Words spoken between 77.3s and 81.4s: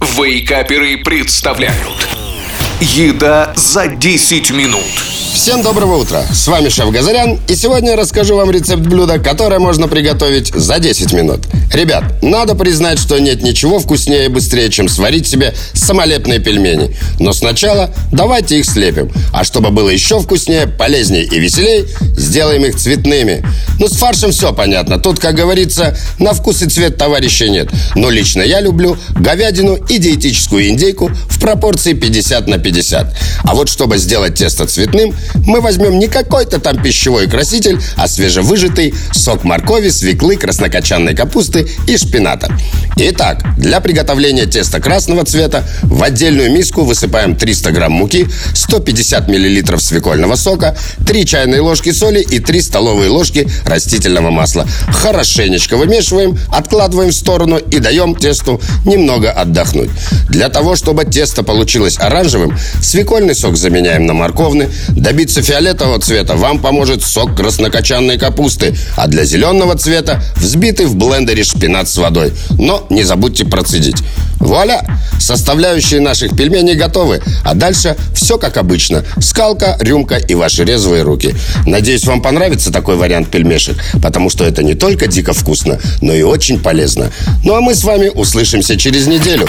А дальше все как обычно. Скалка, рюмка и ваши резвые руки.